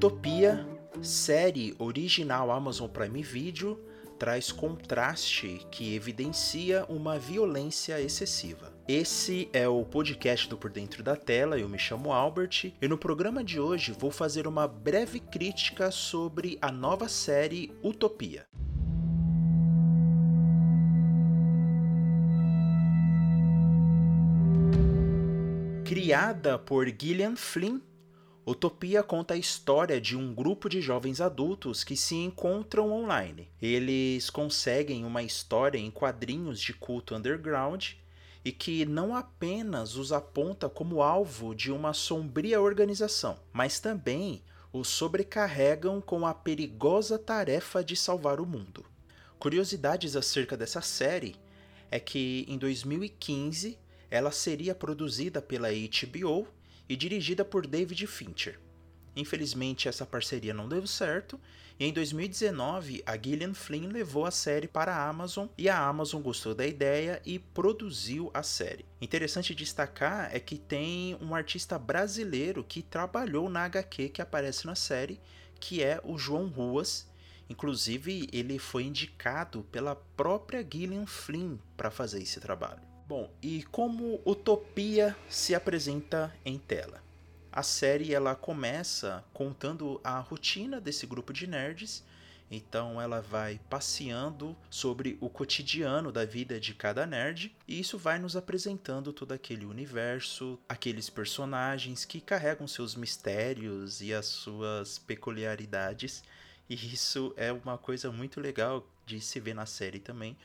[0.00, 0.66] Utopia,
[1.02, 3.78] série original Amazon Prime Video,
[4.18, 8.72] traz contraste que evidencia uma violência excessiva.
[8.88, 12.96] Esse é o podcast do Por Dentro da Tela, eu me chamo Albert e no
[12.96, 18.46] programa de hoje vou fazer uma breve crítica sobre a nova série Utopia.
[25.84, 27.82] Criada por Gillian Flynn,
[28.46, 33.48] Utopia conta a história de um grupo de jovens adultos que se encontram online.
[33.60, 37.90] Eles conseguem uma história em quadrinhos de culto underground
[38.42, 44.88] e que não apenas os aponta como alvo de uma sombria organização, mas também os
[44.88, 48.86] sobrecarregam com a perigosa tarefa de salvar o mundo.
[49.38, 51.36] Curiosidades acerca dessa série
[51.90, 53.78] é que em 2015
[54.10, 56.48] ela seria produzida pela HBO
[56.90, 58.58] e dirigida por David Fincher.
[59.14, 61.40] Infelizmente, essa parceria não deu certo,
[61.78, 66.20] e em 2019 a Gillian Flynn levou a série para a Amazon e a Amazon
[66.20, 68.84] gostou da ideia e produziu a série.
[69.00, 74.74] Interessante destacar é que tem um artista brasileiro que trabalhou na HQ que aparece na
[74.74, 75.20] série,
[75.60, 77.08] que é o João Ruas.
[77.48, 82.89] Inclusive, ele foi indicado pela própria Gillian Flynn para fazer esse trabalho.
[83.10, 87.02] Bom, e como Utopia se apresenta em tela?
[87.50, 92.04] A série ela começa contando a rotina desse grupo de nerds.
[92.48, 98.16] Então ela vai passeando sobre o cotidiano da vida de cada nerd e isso vai
[98.16, 106.22] nos apresentando todo aquele universo, aqueles personagens que carregam seus mistérios e as suas peculiaridades.
[106.68, 110.36] E isso é uma coisa muito legal de se ver na série também,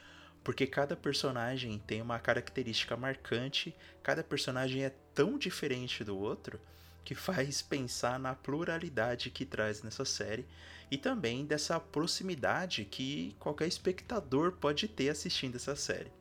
[0.46, 6.62] porque cada personagem tem uma característica marcante, cada personagem é tão diferente do outro
[7.04, 10.46] que faz pensar na pluralidade que traz nessa série
[10.92, 16.12] e também dessa proximidade que qualquer espectador pode ter assistindo essa série.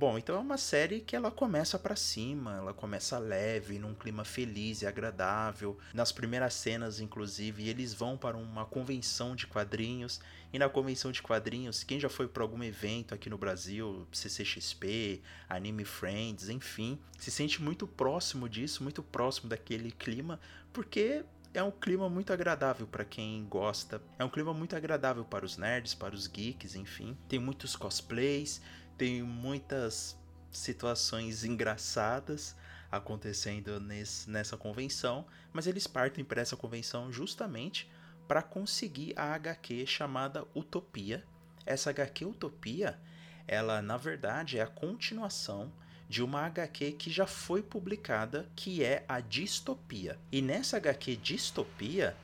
[0.00, 4.24] Bom, então é uma série que ela começa para cima, ela começa leve, num clima
[4.24, 5.76] feliz e agradável.
[5.92, 10.18] Nas primeiras cenas, inclusive, eles vão para uma convenção de quadrinhos.
[10.54, 15.20] E na convenção de quadrinhos, quem já foi para algum evento aqui no Brasil, CCXP,
[15.46, 20.40] Anime Friends, enfim, se sente muito próximo disso, muito próximo daquele clima,
[20.72, 24.00] porque é um clima muito agradável para quem gosta.
[24.18, 27.16] É um clima muito agradável para os nerds, para os geeks, enfim.
[27.28, 28.60] Tem muitos cosplays,
[29.00, 30.14] tem muitas
[30.52, 32.54] situações engraçadas
[32.92, 37.90] acontecendo nesse, nessa convenção, mas eles partem para essa convenção justamente
[38.28, 41.24] para conseguir a HQ chamada Utopia.
[41.64, 43.00] Essa HQ Utopia,
[43.48, 45.72] ela na verdade é a continuação
[46.06, 50.18] de uma HQ que já foi publicada, que é a Distopia.
[50.30, 52.14] E nessa HQ Distopia,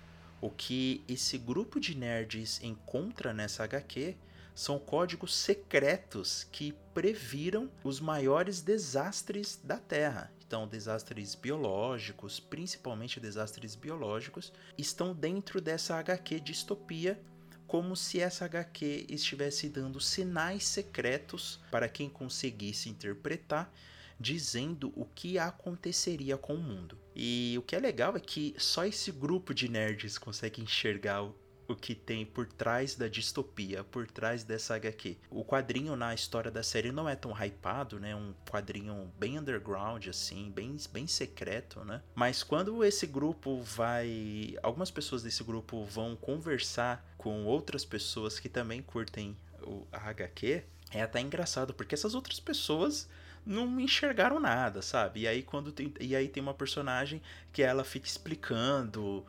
[0.43, 4.15] o que esse grupo de nerds encontra nessa HQ
[4.57, 10.33] são códigos secretos que previram os maiores desastres da Terra.
[10.47, 17.21] Então, desastres biológicos, principalmente desastres biológicos, estão dentro dessa HQ distopia,
[17.67, 23.71] como se essa HQ estivesse dando sinais secretos para quem conseguisse interpretar
[24.19, 26.99] dizendo o que aconteceria com o mundo.
[27.15, 31.31] E o que é legal é que só esse grupo de nerds consegue enxergar
[31.69, 35.17] o que tem por trás da distopia, por trás dessa HQ.
[35.31, 38.15] O quadrinho na história da série não é tão hypado, né?
[38.15, 42.03] Um quadrinho bem underground, assim, bem, bem secreto, né?
[42.15, 44.57] Mas quando esse grupo vai.
[44.63, 51.03] Algumas pessoas desse grupo vão conversar com outras pessoas que também curtem o, HQ, é
[51.03, 53.09] até engraçado, porque essas outras pessoas
[53.45, 55.21] não enxergaram nada, sabe?
[55.21, 57.23] E aí quando tem, e aí tem uma personagem
[57.53, 59.25] que ela fica explicando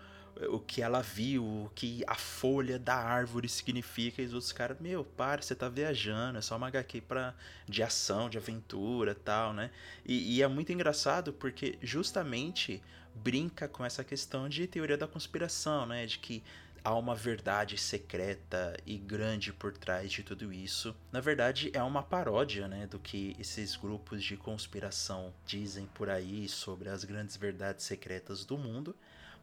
[0.50, 4.78] o que ela viu, o que a folha da árvore significa, e os outros caras,
[4.80, 7.34] meu, para, você tá viajando, é só uma HQ pra,
[7.68, 9.72] de ação, de aventura tal, né?
[10.06, 12.82] E, e é muito engraçado porque justamente
[13.16, 16.06] brinca com essa questão de teoria da conspiração, né?
[16.06, 16.44] De que
[16.84, 20.96] há uma verdade secreta e grande por trás de tudo isso.
[21.12, 26.48] Na verdade, é uma paródia, né, do que esses grupos de conspiração dizem por aí
[26.48, 28.96] sobre as grandes verdades secretas do mundo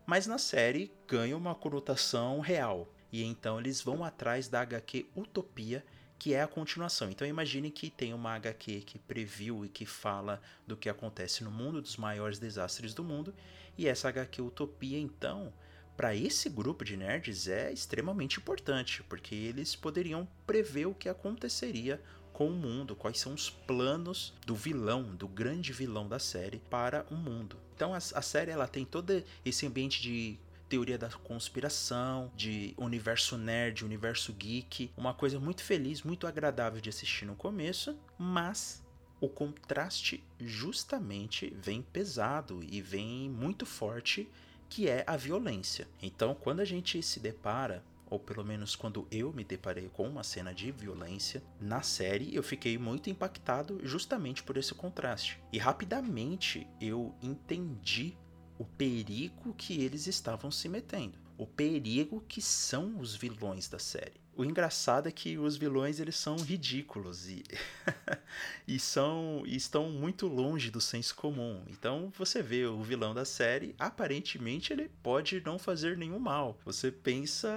[0.06, 2.92] mas na série ganha uma conotação real.
[3.12, 5.84] E então eles vão atrás da HQ Utopia,
[6.18, 7.10] que é a continuação.
[7.10, 11.50] Então imagine que tem uma HQ que previu e que fala do que acontece no
[11.50, 13.34] mundo, dos maiores desastres do mundo,
[13.76, 15.52] e essa HQ Utopia, então,
[15.96, 22.00] para esse grupo de nerds é extremamente importante, porque eles poderiam prever o que aconteceria
[22.34, 27.06] com o mundo, quais são os planos do vilão, do grande vilão da série para
[27.10, 27.56] o mundo.
[27.74, 30.36] Então a, a série ela tem todo esse ambiente de
[30.68, 36.90] teoria da conspiração, de universo nerd, universo geek, uma coisa muito feliz, muito agradável de
[36.90, 38.82] assistir no começo, mas
[39.20, 44.28] o contraste justamente vem pesado e vem muito forte,
[44.68, 45.86] que é a violência.
[46.02, 47.84] Então, quando a gente se depara
[48.14, 52.44] ou pelo menos quando eu me deparei com uma cena de violência na série, eu
[52.44, 55.40] fiquei muito impactado justamente por esse contraste.
[55.52, 58.16] E rapidamente eu entendi
[58.56, 64.23] o perigo que eles estavam se metendo, o perigo que são os vilões da série.
[64.36, 67.44] O engraçado é que os vilões eles são ridículos e,
[68.66, 71.62] e são e estão muito longe do senso comum.
[71.68, 76.58] Então você vê o vilão da série, aparentemente ele pode não fazer nenhum mal.
[76.64, 77.48] Você pensa,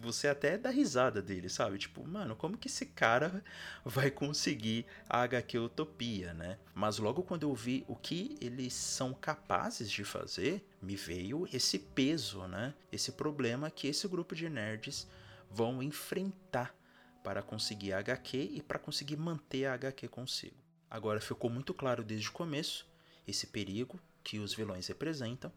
[0.00, 1.78] você até dá risada dele, sabe?
[1.78, 3.42] Tipo, mano, como que esse cara
[3.84, 6.58] vai conseguir a HQ Utopia, né?
[6.74, 11.78] Mas logo quando eu vi o que eles são capazes de fazer, me veio esse
[11.78, 12.74] peso, né?
[12.90, 15.06] Esse problema que esse grupo de nerds
[15.54, 16.74] vão enfrentar
[17.22, 20.56] para conseguir a HQ e para conseguir manter a HQ consigo.
[20.90, 22.86] Agora ficou muito claro desde o começo
[23.26, 25.52] esse perigo que os vilões representam.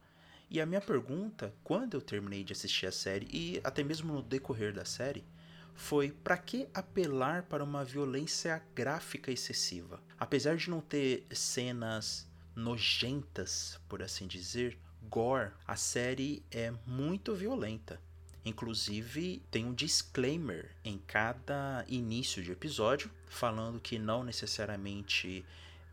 [0.50, 4.22] E a minha pergunta, quando eu terminei de assistir a série e até mesmo no
[4.22, 5.26] decorrer da série,
[5.74, 10.02] foi para que apelar para uma violência gráfica excessiva?
[10.18, 14.78] Apesar de não ter cenas nojentas, por assim dizer,
[15.10, 18.00] gore, a série é muito violenta.
[18.46, 25.44] Inclusive, tem um disclaimer em cada início de episódio, falando que não necessariamente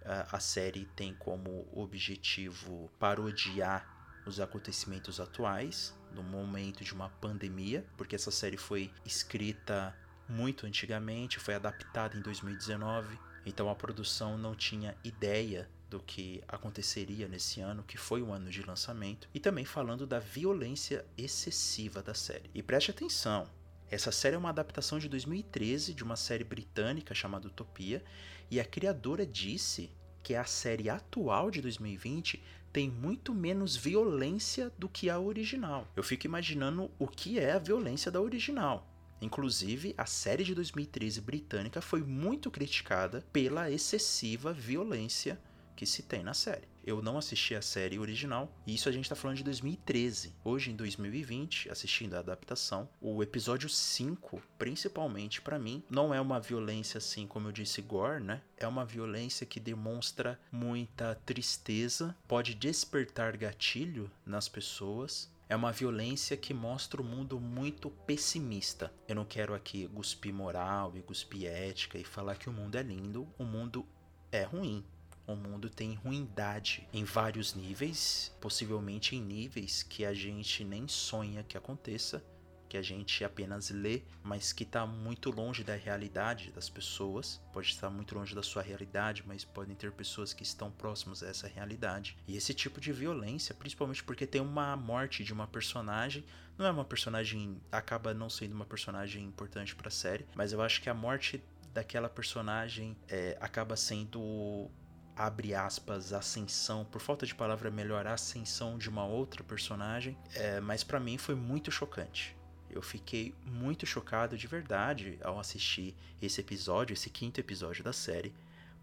[0.02, 3.88] uh, a série tem como objetivo parodiar
[4.26, 9.96] os acontecimentos atuais, no momento de uma pandemia, porque essa série foi escrita
[10.28, 17.28] muito antigamente, foi adaptada em 2019, então a produção não tinha ideia do que aconteceria
[17.28, 22.14] nesse ano, que foi o ano de lançamento, e também falando da violência excessiva da
[22.14, 22.50] série.
[22.54, 23.46] E preste atenção,
[23.90, 28.02] essa série é uma adaptação de 2013 de uma série britânica chamada Utopia,
[28.50, 29.90] e a criadora disse
[30.22, 32.42] que a série atual de 2020
[32.72, 35.86] tem muito menos violência do que a original.
[35.94, 38.88] Eu fico imaginando o que é a violência da original.
[39.20, 45.38] Inclusive, a série de 2013 britânica foi muito criticada pela excessiva violência
[45.74, 46.68] que se tem na série.
[46.84, 50.34] Eu não assisti a série original, e isso a gente tá falando de 2013.
[50.44, 56.40] Hoje, em 2020, assistindo a adaptação, o episódio 5, principalmente para mim, não é uma
[56.40, 58.42] violência assim, como eu disse, gore, né?
[58.56, 66.34] É uma violência que demonstra muita tristeza, pode despertar gatilho nas pessoas, é uma violência
[66.34, 68.90] que mostra o mundo muito pessimista.
[69.06, 72.82] Eu não quero aqui cuspir moral e cuspir ética e falar que o mundo é
[72.82, 73.86] lindo, o mundo
[74.32, 74.82] é ruim.
[75.26, 81.44] O mundo tem ruindade em vários níveis, possivelmente em níveis que a gente nem sonha
[81.44, 82.24] que aconteça,
[82.72, 87.38] que a gente apenas lê, mas que está muito longe da realidade das pessoas.
[87.52, 91.28] Pode estar muito longe da sua realidade, mas podem ter pessoas que estão próximas a
[91.28, 92.16] essa realidade.
[92.26, 96.24] E esse tipo de violência, principalmente porque tem uma morte de uma personagem,
[96.56, 100.62] não é uma personagem, acaba não sendo uma personagem importante para a série, mas eu
[100.62, 104.70] acho que a morte daquela personagem é, acaba sendo
[105.16, 110.82] abre aspas, ascensão, por falta de palavra melhor, ascensão de uma outra personagem, é, mas
[110.82, 112.36] para mim foi muito chocante.
[112.70, 118.32] Eu fiquei muito chocado de verdade ao assistir esse episódio, esse quinto episódio da série.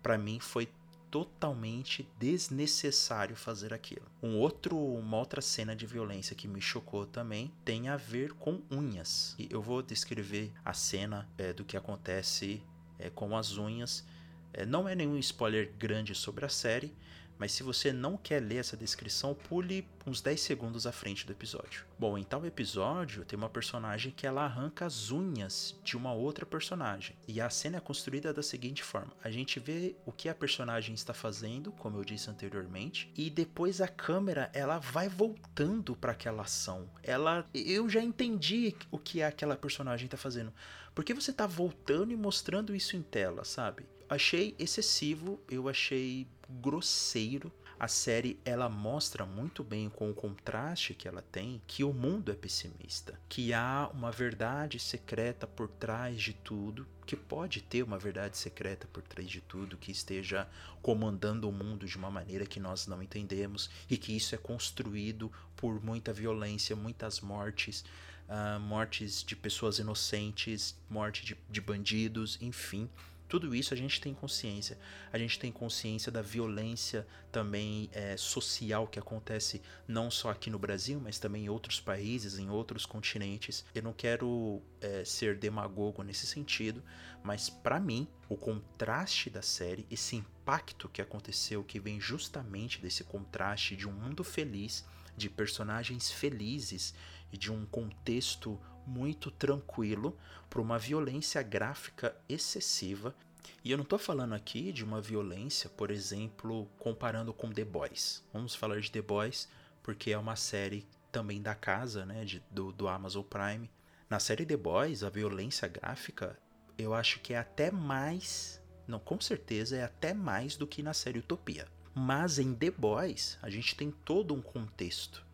[0.03, 0.69] Para mim foi
[1.09, 4.05] totalmente desnecessário fazer aquilo.
[4.21, 8.61] Um outro, uma outra cena de violência que me chocou também tem a ver com
[8.69, 9.35] unhas.
[9.39, 12.61] E eu vou descrever a cena é, do que acontece
[12.99, 14.05] é, com as unhas
[14.53, 16.93] é, não é nenhum spoiler grande sobre a série,
[17.39, 21.31] mas se você não quer ler essa descrição, pule uns 10 segundos à frente do
[21.31, 21.85] episódio.
[21.97, 26.45] Bom, em tal episódio tem uma personagem que ela arranca as unhas de uma outra
[26.45, 27.15] personagem.
[27.25, 30.93] E a cena é construída da seguinte forma: a gente vê o que a personagem
[30.93, 36.43] está fazendo, como eu disse anteriormente, e depois a câmera ela vai voltando para aquela
[36.43, 36.89] ação.
[37.01, 40.53] Ela eu já entendi o que aquela personagem está fazendo.
[40.93, 43.85] Porque você está voltando e mostrando isso em tela, sabe?
[44.09, 47.51] Achei excessivo, eu achei grosseiro.
[47.79, 52.29] A série ela mostra muito bem com o contraste que ela tem que o mundo
[52.29, 57.97] é pessimista, que há uma verdade secreta por trás de tudo, que pode ter uma
[57.97, 60.45] verdade secreta por trás de tudo que esteja
[60.81, 65.31] comandando o mundo de uma maneira que nós não entendemos e que isso é construído
[65.55, 67.85] por muita violência, muitas mortes,
[68.27, 72.89] uh, mortes de pessoas inocentes, morte de, de bandidos, enfim
[73.29, 74.77] Tudo isso a gente tem consciência.
[75.13, 80.57] A gente tem consciência da violência também é, social que acontece não só aqui no
[80.57, 83.63] Brasil, mas também em outros países, em outros continentes.
[83.73, 86.83] Eu não quero é, ser demagogo nesse sentido,
[87.23, 93.03] mas para mim, o contraste da série, esse impacto que aconteceu, que vem justamente desse
[93.03, 94.83] contraste de um mundo feliz,
[95.15, 96.95] de personagens felizes
[97.31, 98.59] e de um contexto
[98.89, 100.17] muito tranquilo
[100.49, 103.15] para uma violência gráfica excessiva.
[103.63, 108.23] E eu não estou falando aqui de uma violência, por exemplo, comparando com The Boys.
[108.33, 109.47] Vamos falar de The Boys
[109.83, 113.69] porque é uma série também da casa, né, de, do, do Amazon Prime.
[114.09, 116.37] Na série The Boys, a violência gráfica
[116.77, 120.93] eu acho que é até mais, não, com certeza é até mais do que na
[120.93, 121.67] série Utopia.
[121.93, 125.25] Mas em The Boys, a gente tem todo um contexto.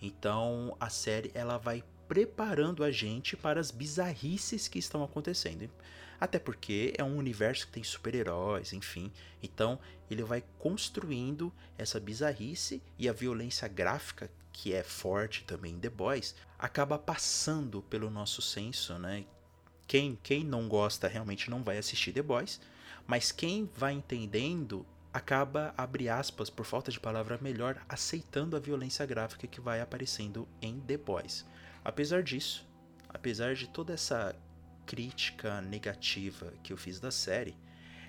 [0.00, 5.70] Então, a série ela vai preparando a gente para as bizarrices que estão acontecendo.
[6.20, 9.10] Até porque é um universo que tem super-heróis, enfim.
[9.42, 9.78] Então,
[10.10, 15.88] ele vai construindo essa bizarrice e a violência gráfica, que é forte também em The
[15.88, 19.24] Boys, acaba passando pelo nosso senso, né?
[19.86, 22.60] Quem, quem não gosta realmente não vai assistir The Boys,
[23.06, 29.04] mas quem vai entendendo acaba, abre aspas, por falta de palavra melhor, aceitando a violência
[29.04, 31.44] gráfica que vai aparecendo em The Boys.
[31.84, 32.66] Apesar disso,
[33.08, 34.34] apesar de toda essa
[34.86, 37.56] crítica negativa que eu fiz da série,